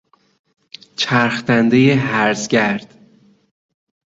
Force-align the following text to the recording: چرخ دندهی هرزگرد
چرخ 0.95 1.41
دندهی 1.45 1.91
هرزگرد 1.91 2.95